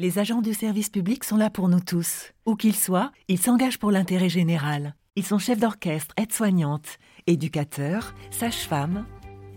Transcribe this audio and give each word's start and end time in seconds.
Les 0.00 0.18
agents 0.18 0.42
du 0.42 0.54
service 0.54 0.88
public 0.88 1.22
sont 1.22 1.36
là 1.36 1.50
pour 1.50 1.68
nous 1.68 1.78
tous. 1.78 2.32
Où 2.46 2.56
qu'ils 2.56 2.74
soient, 2.74 3.12
ils 3.28 3.38
s'engagent 3.38 3.78
pour 3.78 3.92
l'intérêt 3.92 4.28
général. 4.28 4.96
Ils 5.14 5.24
sont 5.24 5.38
chefs 5.38 5.60
d'orchestre, 5.60 6.12
aides-soignantes, 6.16 6.98
éducateurs, 7.28 8.12
sages-femmes. 8.32 9.06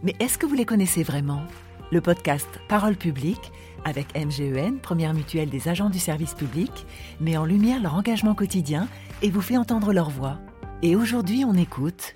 Mais 0.04 0.14
est-ce 0.20 0.38
que 0.38 0.46
vous 0.46 0.54
les 0.54 0.64
connaissez 0.64 1.02
vraiment? 1.02 1.42
Le 1.92 2.02
podcast 2.02 2.48
Parole 2.70 2.98
publique, 2.98 3.52
avec 3.84 4.16
MGEN, 4.16 4.78
première 4.78 5.16
mutuelle 5.16 5.50
des 5.50 5.70
agents 5.70 5.90
du 5.90 5.98
service 5.98 6.36
public, 6.36 6.86
met 7.20 7.36
en 7.36 7.46
lumière 7.46 7.82
leur 7.82 7.96
engagement 7.96 8.36
quotidien 8.36 8.88
et 9.24 9.32
vous 9.32 9.42
fait 9.42 9.58
entendre 9.58 9.92
leur 9.92 10.12
voix. 10.12 10.38
Et 10.84 10.96
aujourd'hui, 10.96 11.46
on 11.46 11.56
écoute. 11.56 12.14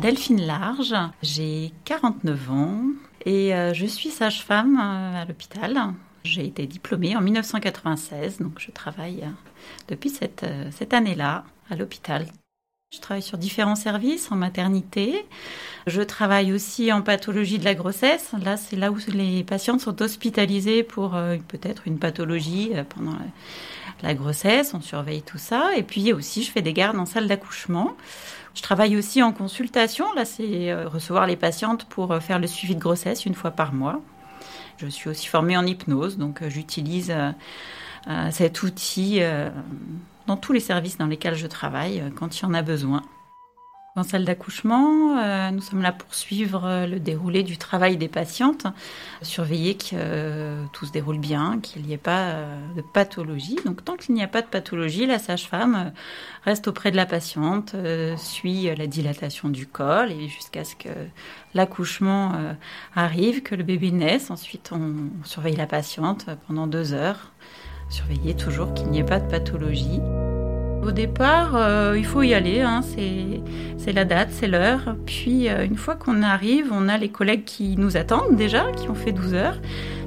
Delphine 0.00 0.40
Large, 0.40 0.94
j'ai 1.20 1.74
49 1.84 2.50
ans 2.50 2.84
et 3.26 3.54
euh, 3.54 3.74
je 3.74 3.84
suis 3.84 4.08
sage-femme 4.08 4.78
euh, 4.80 5.20
à 5.20 5.26
l'hôpital. 5.26 5.92
J'ai 6.26 6.44
été 6.44 6.66
diplômée 6.66 7.16
en 7.16 7.20
1996, 7.20 8.38
donc 8.40 8.58
je 8.58 8.70
travaille 8.70 9.22
euh, 9.22 9.30
depuis 9.88 10.10
cette, 10.10 10.42
euh, 10.42 10.68
cette 10.72 10.92
année-là 10.92 11.44
à 11.70 11.76
l'hôpital. 11.76 12.26
Je 12.92 13.00
travaille 13.00 13.22
sur 13.22 13.38
différents 13.38 13.76
services 13.76 14.30
en 14.30 14.36
maternité. 14.36 15.24
Je 15.86 16.02
travaille 16.02 16.52
aussi 16.52 16.92
en 16.92 17.02
pathologie 17.02 17.58
de 17.58 17.64
la 17.64 17.74
grossesse. 17.74 18.32
Là, 18.44 18.56
c'est 18.56 18.76
là 18.76 18.90
où 18.90 18.98
les 19.08 19.44
patientes 19.44 19.80
sont 19.80 20.02
hospitalisées 20.02 20.82
pour 20.82 21.14
euh, 21.14 21.36
peut-être 21.48 21.82
une 21.86 21.98
pathologie 21.98 22.72
pendant 22.94 23.16
la 24.02 24.14
grossesse. 24.14 24.72
On 24.74 24.80
surveille 24.80 25.22
tout 25.22 25.38
ça. 25.38 25.76
Et 25.76 25.82
puis 25.82 26.12
aussi, 26.12 26.42
je 26.42 26.50
fais 26.50 26.62
des 26.62 26.72
gardes 26.72 26.98
en 26.98 27.06
salle 27.06 27.28
d'accouchement. 27.28 27.96
Je 28.54 28.62
travaille 28.62 28.96
aussi 28.96 29.22
en 29.22 29.32
consultation. 29.32 30.12
Là, 30.14 30.24
c'est 30.24 30.72
recevoir 30.84 31.26
les 31.26 31.36
patientes 31.36 31.84
pour 31.86 32.16
faire 32.22 32.38
le 32.38 32.46
suivi 32.46 32.74
de 32.74 32.80
grossesse 32.80 33.26
une 33.26 33.34
fois 33.34 33.50
par 33.50 33.74
mois. 33.74 34.00
Je 34.78 34.86
suis 34.88 35.08
aussi 35.08 35.26
formée 35.26 35.56
en 35.56 35.66
hypnose, 35.66 36.18
donc 36.18 36.42
euh, 36.42 36.50
j'utilise 36.50 37.10
euh, 37.10 37.30
euh, 38.08 38.30
cet 38.30 38.62
outil 38.62 39.20
dans 40.26 40.36
tous 40.36 40.52
les 40.52 40.60
services 40.60 40.98
dans 40.98 41.06
lesquels 41.06 41.34
je 41.34 41.46
travaille 41.46 42.02
quand 42.16 42.38
il 42.38 42.42
y 42.42 42.46
en 42.46 42.54
a 42.54 42.62
besoin. 42.62 43.02
En 43.96 44.02
salle 44.02 44.26
d'accouchement, 44.26 45.16
euh, 45.16 45.50
nous 45.50 45.62
sommes 45.62 45.80
là 45.80 45.90
pour 45.90 46.14
suivre 46.14 46.66
euh, 46.66 46.86
le 46.86 47.00
déroulé 47.00 47.42
du 47.42 47.56
travail 47.56 47.96
des 47.96 48.08
patientes, 48.08 48.66
surveiller 49.22 49.74
que 49.74 49.94
euh, 49.94 50.64
tout 50.74 50.84
se 50.84 50.92
déroule 50.92 51.16
bien, 51.16 51.60
qu'il 51.62 51.80
n'y 51.80 51.94
ait 51.94 51.96
pas 51.96 52.34
de 52.76 52.82
pathologie. 52.82 53.58
Donc 53.64 53.82
tant 53.86 53.96
qu'il 53.96 54.14
n'y 54.14 54.22
a 54.22 54.28
pas 54.28 54.42
de 54.42 54.48
pathologie, 54.48 55.06
la 55.06 55.18
sage-femme 55.18 55.92
reste 56.44 56.68
auprès 56.68 56.90
de 56.90 56.96
la 56.96 57.06
patiente, 57.06 57.74
suit 58.18 58.68
la 58.76 58.86
dilatation 58.86 59.48
du 59.48 59.66
col 59.66 60.12
et 60.12 60.28
jusqu'à 60.28 60.64
ce 60.64 60.76
que 60.76 60.90
l'accouchement 61.54 62.34
arrive, 62.94 63.42
que 63.42 63.54
le 63.54 63.62
bébé 63.62 63.92
naisse. 63.92 64.30
Ensuite, 64.30 64.72
on 64.72 65.24
surveille 65.24 65.56
la 65.56 65.66
patiente 65.66 66.26
pendant 66.46 66.66
deux 66.66 66.92
heures, 66.92 67.32
surveiller 67.88 68.36
toujours 68.36 68.74
qu'il 68.74 68.88
n'y 68.88 68.98
ait 68.98 69.04
pas 69.04 69.20
de 69.20 69.30
pathologie. 69.30 70.00
Au 70.86 70.92
départ, 70.92 71.56
euh, 71.56 71.96
il 71.98 72.06
faut 72.06 72.22
y 72.22 72.32
aller, 72.32 72.60
hein, 72.60 72.80
c'est 73.76 73.92
la 73.92 74.04
date, 74.04 74.28
c'est 74.30 74.46
l'heure. 74.46 74.94
Puis 75.04 75.48
euh, 75.48 75.64
une 75.64 75.74
fois 75.74 75.96
qu'on 75.96 76.22
arrive, 76.22 76.68
on 76.70 76.88
a 76.88 76.96
les 76.96 77.08
collègues 77.08 77.42
qui 77.42 77.76
nous 77.76 77.96
attendent 77.96 78.36
déjà, 78.36 78.70
qui 78.70 78.88
ont 78.88 78.94
fait 78.94 79.10
12 79.10 79.34
heures. 79.34 79.60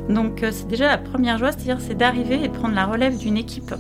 Donc 0.08 0.42
euh, 0.42 0.52
c'est 0.54 0.70
déjà 0.70 0.88
la 0.88 0.98
première 0.98 1.38
joie, 1.38 1.52
c'est-à-dire 1.52 1.82
c'est 1.82 1.96
d'arriver 1.96 2.36
et 2.42 2.48
de 2.48 2.54
prendre 2.54 2.76
la 2.76 2.86
relève 2.86 3.18
d'une 3.18 3.36
équipe 3.36 3.74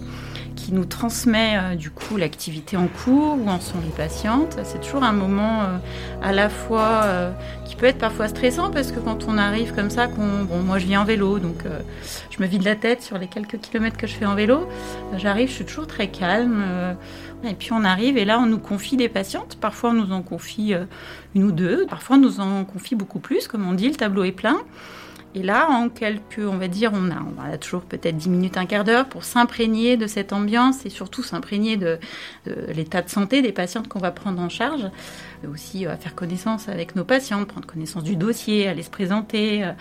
qui 0.60 0.74
nous 0.74 0.86
transmet 0.86 1.58
euh, 1.58 1.76
du 1.76 1.90
coup 1.90 2.18
l'activité 2.18 2.76
en 2.76 2.88
cours, 2.88 3.38
où 3.40 3.50
en 3.50 3.60
sont 3.60 3.80
les 3.84 3.92
patientes. 3.92 4.60
C'est 4.64 4.82
toujours 4.82 5.04
un 5.04 5.14
moment 5.14 5.62
euh, 5.62 5.78
à 6.22 6.32
la 6.32 6.50
fois 6.50 7.02
euh, 7.06 7.32
qui 7.66 7.76
peut 7.76 7.86
être 7.86 7.98
parfois 7.98 8.28
stressant 8.28 8.70
parce 8.70 8.92
que 8.92 9.00
quand 9.00 9.26
on 9.28 9.38
arrive 9.38 9.74
comme 9.74 9.90
ça, 9.90 10.08
bon, 10.08 10.62
moi 10.64 10.78
je 10.78 10.86
viens 10.86 11.02
en 11.02 11.06
vélo, 11.06 11.40
donc 11.40 11.64
je 12.30 12.42
me 12.42 12.48
vide 12.48 12.64
la 12.64 12.76
tête 12.76 13.02
sur 13.02 13.18
les 13.18 13.28
quelques 13.28 13.60
kilomètres 13.60 13.98
que 13.98 14.08
je 14.08 14.14
fais 14.14 14.26
en 14.26 14.36
vélo. 14.36 14.68
J'arrive, 15.18 15.50
je 15.50 15.54
suis 15.54 15.66
toujours 15.66 15.88
très 15.88 16.08
calme. 16.08 16.64
et 17.44 17.54
puis 17.54 17.72
on 17.72 17.84
arrive 17.84 18.18
et 18.18 18.26
là 18.26 18.40
on 18.40 18.46
nous 18.46 18.60
confie 18.60 18.98
des 18.98 19.10
patientes. 19.10 19.58
Parfois 19.62 19.92
on 19.92 19.94
nous 19.94 20.12
en 20.12 20.22
confie 20.22 20.74
une 21.36 21.44
ou 21.44 21.52
deux, 21.52 21.86
parfois 21.88 22.18
on 22.18 22.20
nous 22.20 22.40
en 22.40 22.66
confie 22.66 22.96
beaucoup 22.96 23.20
plus. 23.20 23.48
Comme 23.48 23.68
on 23.68 23.74
dit, 23.74 23.88
le 23.88 23.96
tableau 23.96 24.24
est 24.24 24.32
plein. 24.32 24.58
Et 25.36 25.44
là, 25.44 25.70
en 25.70 25.90
quelques, 25.90 26.40
on 26.40 26.58
va 26.58 26.68
dire, 26.68 26.92
on 26.94 27.12
a, 27.12 27.20
on 27.22 27.40
a 27.40 27.58
toujours 27.60 27.84
peut-être 27.84 28.18
10 28.18 28.30
minutes, 28.30 28.58
un 28.58 28.66
quart 28.66 28.84
d'heure 28.84 29.08
pour 29.08 29.24
s'imprégner 29.24 29.96
de 29.96 30.08
cette 30.08 30.34
ambiance 30.34 30.88
et 30.88 30.90
surtout 30.90 31.22
s'imprégner 31.22 31.78
de, 31.78 32.00
l'état 32.74 33.04
de 33.04 33.10
santé 33.10 33.44
des 33.44 33.52
patientes 33.52 33.88
qu'on 33.88 34.00
va 34.00 34.10
prendre 34.10 34.42
en 34.42 34.50
charge. 34.50 34.90
Aussi 35.48 35.86
à 35.86 35.92
euh, 35.92 35.98
faire 35.98 36.16
connaissance 36.16 36.68
avec 36.68 36.96
nos 36.96 37.06
patientes, 37.06 37.48
prendre 37.48 37.68
connaissance 37.68 38.04
du 38.04 38.16
dossier, 38.16 38.68
aller 38.68 38.82
se 38.82 38.90
présenter, 38.90 39.64
euh, 39.64 39.72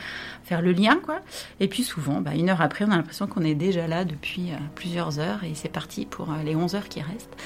faire 0.45 0.61
le 0.61 0.73
lien, 0.73 0.99
quoi. 1.03 1.21
Et 1.61 1.67
puis 1.67 1.83
souvent, 1.83 2.21
bah, 2.21 2.35
une 2.35 2.51
heure 2.51 2.61
après, 2.61 2.85
on 2.85 2.91
a 2.91 2.97
l'impression 2.97 3.27
qu'on 3.27 3.43
est 3.43 3.55
déjà 3.55 3.89
là 3.89 4.05
depuis 4.05 4.53
euh, 4.53 4.57
plusieurs 4.75 5.19
heures 5.19 5.45
et 5.45 5.53
c'est 5.55 5.71
parti 5.71 6.05
pour 6.05 6.29
les 6.45 6.55
11 6.55 6.75
heures 6.75 6.89
qui 6.89 7.01
restent. 7.01 7.37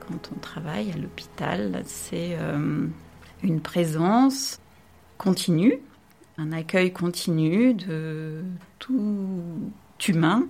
Quand 0.00 0.30
on 0.34 0.40
travaille 0.40 0.90
à 0.90 0.96
l'hôpital, 0.96 1.82
c'est 1.84 2.36
une 3.44 3.60
présence 3.60 4.58
continue 5.18 5.78
un 6.40 6.52
accueil 6.52 6.92
continu 6.92 7.74
de 7.74 8.42
tout 8.78 9.72
humain, 10.08 10.46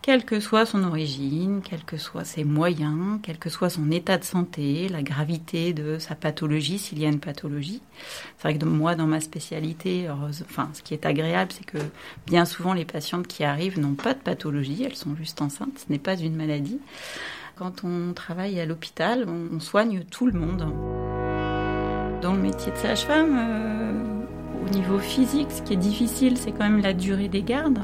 quelle 0.00 0.24
que 0.24 0.40
soit 0.40 0.64
son 0.64 0.82
origine, 0.82 1.60
quels 1.62 1.84
que 1.84 1.98
soient 1.98 2.24
ses 2.24 2.42
moyens, 2.42 3.20
quel 3.22 3.38
que 3.38 3.50
soit 3.50 3.68
son 3.68 3.90
état 3.90 4.16
de 4.16 4.24
santé, 4.24 4.88
la 4.88 5.02
gravité 5.02 5.74
de 5.74 5.98
sa 5.98 6.14
pathologie, 6.14 6.78
s'il 6.78 6.98
y 6.98 7.04
a 7.04 7.08
une 7.08 7.20
pathologie. 7.20 7.82
C'est 8.38 8.48
vrai 8.48 8.56
que 8.56 8.64
moi, 8.64 8.94
dans 8.94 9.06
ma 9.06 9.20
spécialité, 9.20 10.08
enfin, 10.08 10.70
ce 10.72 10.82
qui 10.82 10.94
est 10.94 11.04
agréable, 11.04 11.52
c'est 11.52 11.66
que 11.66 11.78
bien 12.26 12.46
souvent, 12.46 12.72
les 12.72 12.86
patientes 12.86 13.26
qui 13.26 13.44
arrivent 13.44 13.78
n'ont 13.78 13.94
pas 13.94 14.14
de 14.14 14.20
pathologie, 14.20 14.84
elles 14.84 14.96
sont 14.96 15.14
juste 15.16 15.42
enceintes, 15.42 15.84
ce 15.86 15.92
n'est 15.92 15.98
pas 15.98 16.16
une 16.16 16.34
maladie. 16.34 16.80
Quand 17.56 17.84
on 17.84 18.14
travaille 18.14 18.58
à 18.58 18.64
l'hôpital, 18.64 19.26
on, 19.28 19.60
soigne 19.60 20.04
tout 20.04 20.24
le 20.24 20.32
monde. 20.32 20.60
Dans 22.22 22.32
le 22.32 22.40
métier 22.40 22.72
de 22.72 22.76
sage-femme, 22.78 23.36
euh, 23.38 24.19
au 24.64 24.74
niveau 24.74 24.98
physique, 24.98 25.48
ce 25.50 25.62
qui 25.62 25.72
est 25.72 25.76
difficile, 25.76 26.36
c'est 26.36 26.52
quand 26.52 26.64
même 26.64 26.80
la 26.80 26.92
durée 26.92 27.28
des 27.28 27.42
gardes. 27.42 27.80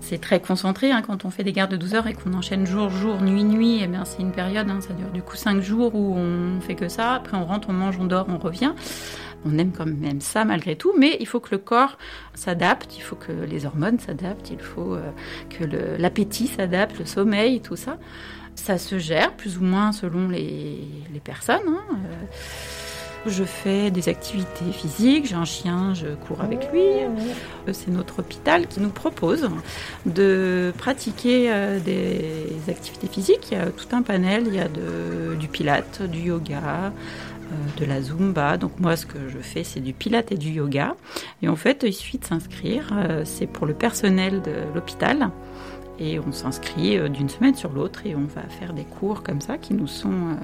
C'est 0.00 0.20
très 0.20 0.40
concentré 0.40 0.90
hein, 0.90 1.02
quand 1.06 1.24
on 1.24 1.30
fait 1.30 1.44
des 1.44 1.52
gardes 1.52 1.70
de 1.72 1.76
12 1.76 1.94
heures 1.94 2.06
et 2.06 2.14
qu'on 2.14 2.32
enchaîne 2.32 2.66
jour, 2.66 2.88
jour, 2.88 3.20
nuit, 3.20 3.44
nuit. 3.44 3.76
Et 3.76 3.82
eh 3.84 3.86
bien, 3.86 4.04
c'est 4.04 4.22
une 4.22 4.32
période, 4.32 4.68
hein, 4.70 4.80
ça 4.80 4.94
dure 4.94 5.10
du 5.10 5.22
coup 5.22 5.36
5 5.36 5.60
jours 5.60 5.94
où 5.94 6.16
on 6.16 6.60
fait 6.60 6.74
que 6.74 6.88
ça. 6.88 7.14
Après, 7.14 7.36
on 7.36 7.44
rentre, 7.44 7.68
on 7.68 7.74
mange, 7.74 7.98
on 8.00 8.06
dort, 8.06 8.26
on 8.28 8.38
revient. 8.38 8.72
On 9.44 9.56
aime 9.58 9.72
quand 9.72 9.86
même 9.86 10.20
ça 10.20 10.44
malgré 10.44 10.76
tout, 10.76 10.92
mais 10.98 11.16
il 11.20 11.26
faut 11.26 11.40
que 11.40 11.50
le 11.52 11.58
corps 11.58 11.96
s'adapte, 12.34 12.96
il 12.98 13.00
faut 13.00 13.16
que 13.16 13.32
les 13.32 13.64
hormones 13.64 13.98
s'adaptent, 13.98 14.50
il 14.50 14.58
faut 14.58 14.94
euh, 14.94 15.10
que 15.48 15.64
l'appétit 15.98 16.46
s'adapte, 16.46 16.98
le 16.98 17.06
sommeil, 17.06 17.60
tout 17.60 17.76
ça. 17.76 17.98
Ça 18.54 18.76
se 18.76 18.98
gère 18.98 19.32
plus 19.34 19.56
ou 19.56 19.62
moins 19.62 19.92
selon 19.92 20.28
les, 20.28 20.86
personnes. 21.24 21.60
Hein, 21.66 21.84
euh. 21.90 22.24
Je 23.26 23.44
fais 23.44 23.90
des 23.90 24.08
activités 24.08 24.72
physiques, 24.72 25.26
j'ai 25.26 25.34
un 25.34 25.44
chien, 25.44 25.92
je 25.92 26.06
cours 26.26 26.40
avec 26.40 26.72
lui. 26.72 26.82
C'est 27.72 27.90
notre 27.90 28.20
hôpital 28.20 28.66
qui 28.66 28.80
nous 28.80 28.88
propose 28.88 29.50
de 30.06 30.72
pratiquer 30.78 31.52
euh, 31.52 31.78
des 31.80 32.70
activités 32.70 33.08
physiques. 33.08 33.48
Il 33.50 33.58
y 33.58 33.60
a 33.60 33.66
tout 33.66 33.94
un 33.94 34.00
panel, 34.00 34.44
il 34.46 34.54
y 34.54 34.60
a 34.60 34.68
du 35.36 35.48
pilate, 35.48 36.02
du 36.02 36.20
yoga, 36.20 36.62
euh, 36.62 36.90
de 37.76 37.84
la 37.84 38.00
zumba. 38.00 38.56
Donc 38.56 38.80
moi, 38.80 38.96
ce 38.96 39.04
que 39.04 39.28
je 39.28 39.38
fais, 39.38 39.64
c'est 39.64 39.80
du 39.80 39.92
pilate 39.92 40.32
et 40.32 40.38
du 40.38 40.48
yoga. 40.48 40.96
Et 41.42 41.48
en 41.48 41.56
fait, 41.56 41.84
il 41.86 41.92
suffit 41.92 42.18
de 42.18 42.24
s'inscrire. 42.24 42.88
Euh, 42.94 43.22
c'est 43.26 43.46
pour 43.46 43.66
le 43.66 43.74
personnel 43.74 44.40
de 44.40 44.52
l'hôpital. 44.74 45.30
Et 45.98 46.18
on 46.18 46.32
s'inscrit 46.32 46.98
d'une 47.10 47.28
semaine 47.28 47.54
sur 47.54 47.70
l'autre 47.74 48.06
et 48.06 48.16
on 48.16 48.24
va 48.24 48.48
faire 48.48 48.72
des 48.72 48.84
cours 48.84 49.22
comme 49.22 49.42
ça 49.42 49.58
qui 49.58 49.74
nous 49.74 49.86
sont, 49.86 50.34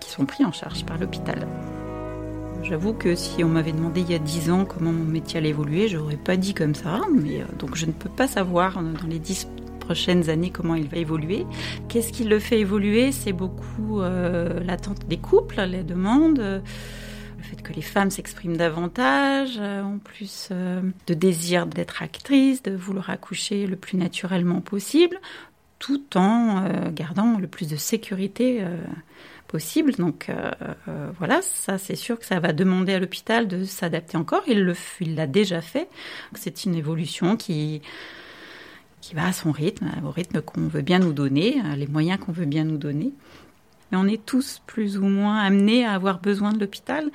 qui 0.00 0.10
sont 0.10 0.26
pris 0.26 0.44
en 0.44 0.52
charge 0.52 0.84
par 0.84 0.96
l'hôpital. 0.96 1.44
J'avoue 2.62 2.92
que 2.92 3.14
si 3.14 3.42
on 3.42 3.48
m'avait 3.48 3.72
demandé 3.72 4.00
il 4.00 4.10
y 4.10 4.14
a 4.14 4.18
10 4.18 4.50
ans 4.50 4.64
comment 4.64 4.92
mon 4.92 5.04
métier 5.04 5.38
allait 5.38 5.48
évoluer, 5.48 5.88
j'aurais 5.88 6.16
pas 6.16 6.36
dit 6.36 6.54
comme 6.54 6.74
ça. 6.74 7.00
Mais, 7.12 7.40
euh, 7.40 7.44
donc 7.58 7.74
je 7.74 7.86
ne 7.86 7.92
peux 7.92 8.08
pas 8.08 8.28
savoir 8.28 8.78
euh, 8.78 8.82
dans 9.00 9.08
les 9.08 9.18
10 9.18 9.48
prochaines 9.80 10.28
années 10.28 10.50
comment 10.50 10.74
il 10.74 10.88
va 10.88 10.98
évoluer. 10.98 11.46
Qu'est-ce 11.88 12.12
qui 12.12 12.24
le 12.24 12.38
fait 12.38 12.60
évoluer? 12.60 13.12
C'est 13.12 13.32
beaucoup 13.32 14.02
euh, 14.02 14.60
l'attente 14.60 15.06
des 15.08 15.16
couples, 15.16 15.60
les 15.62 15.82
demandes, 15.82 16.38
le 16.38 17.42
fait 17.42 17.60
que 17.62 17.72
les 17.72 17.82
femmes 17.82 18.10
s'expriment 18.10 18.56
davantage, 18.56 19.58
en 19.58 19.98
plus 19.98 20.50
de 20.50 21.14
désir 21.14 21.66
d'être 21.66 22.02
actrice, 22.02 22.62
de 22.62 22.76
vouloir 22.76 23.10
accoucher 23.10 23.66
le 23.66 23.76
plus 23.76 23.96
naturellement 23.96 24.60
possible, 24.60 25.18
tout 25.80 26.16
en 26.16 26.90
gardant 26.90 27.38
le 27.38 27.48
plus 27.48 27.68
de 27.68 27.76
sécurité 27.76 28.64
possible. 29.50 29.92
Donc 29.96 30.28
euh, 30.28 30.50
euh, 30.88 31.10
voilà, 31.18 31.42
ça 31.42 31.76
c'est 31.76 31.96
sûr 31.96 32.18
que 32.18 32.24
ça 32.24 32.38
va 32.38 32.52
demander 32.52 32.94
à 32.94 33.00
l'hôpital 33.00 33.48
de 33.48 33.64
s'adapter 33.64 34.16
encore. 34.16 34.44
Il 34.46 34.74
l'a 35.14 35.26
déjà 35.26 35.60
fait. 35.60 35.88
C'est 36.34 36.64
une 36.64 36.74
évolution 36.74 37.36
qui 37.36 37.82
va 39.12 39.26
à 39.26 39.32
son 39.32 39.50
rythme, 39.50 39.90
au 40.04 40.10
rythme 40.10 40.40
qu'on 40.40 40.68
veut 40.68 40.82
bien 40.82 41.00
nous 41.00 41.12
donner, 41.12 41.60
les 41.76 41.88
moyens 41.88 42.20
qu'on 42.20 42.32
veut 42.32 42.46
bien 42.46 42.62
nous 42.64 42.78
donner. 42.78 43.12
Mais 43.90 43.98
on 43.98 44.06
est 44.06 44.24
tous 44.24 44.62
plus 44.66 44.98
ou 44.98 45.04
moins 45.04 45.38
amenés 45.38 45.84
à 45.84 45.92
avoir 45.92 46.20
besoin 46.20 46.52
de 46.52 46.60
l'hôpital. 46.60 47.10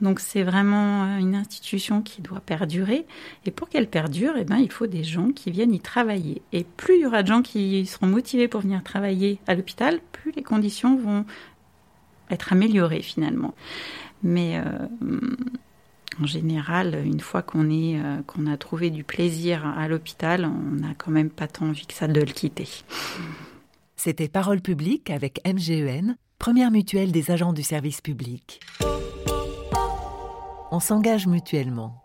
Donc 0.00 0.18
c'est 0.20 0.42
vraiment 0.42 1.04
euh, 1.04 1.18
une 1.18 1.34
institution 1.34 2.02
qui 2.02 2.22
doit 2.22 2.40
perdurer. 2.40 3.06
Et 3.46 3.50
pour 3.50 3.68
qu'elle 3.68 3.88
perdure, 3.88 4.34
eh 4.38 4.44
ben, 4.44 4.56
il 4.56 4.70
faut 4.70 4.86
des 4.86 5.04
gens 5.04 5.30
qui 5.30 5.50
viennent 5.50 5.74
y 5.74 5.80
travailler. 5.80 6.42
Et 6.52 6.64
plus 6.64 6.96
il 6.96 7.02
y 7.02 7.06
aura 7.06 7.22
de 7.22 7.28
gens 7.28 7.42
qui 7.42 7.86
seront 7.86 8.06
motivés 8.06 8.48
pour 8.48 8.60
venir 8.60 8.82
travailler 8.82 9.38
à 9.46 9.54
l'hôpital, 9.54 10.00
plus 10.12 10.32
les 10.32 10.42
conditions 10.42 10.96
vont 10.96 11.24
être 12.30 12.52
améliorées 12.52 13.02
finalement. 13.02 13.54
Mais 14.22 14.58
euh, 14.58 15.18
en 16.20 16.26
général, 16.26 17.00
une 17.04 17.20
fois 17.20 17.42
qu'on 17.42 17.70
euh, 17.70 18.22
qu'on 18.26 18.46
a 18.46 18.56
trouvé 18.56 18.90
du 18.90 19.04
plaisir 19.04 19.66
à 19.66 19.88
l'hôpital, 19.88 20.44
on 20.44 20.80
n'a 20.80 20.94
quand 20.96 21.10
même 21.10 21.30
pas 21.30 21.46
tant 21.46 21.66
envie 21.66 21.86
que 21.86 21.94
ça 21.94 22.08
de 22.08 22.20
le 22.20 22.26
quitter. 22.26 22.68
C'était 24.04 24.26
Parole 24.26 24.60
publique 24.60 25.10
avec 25.10 25.40
MGEN, 25.46 26.16
première 26.40 26.72
mutuelle 26.72 27.12
des 27.12 27.30
agents 27.30 27.52
du 27.52 27.62
service 27.62 28.00
public. 28.00 28.58
On 30.72 30.80
s'engage 30.80 31.28
mutuellement. 31.28 32.01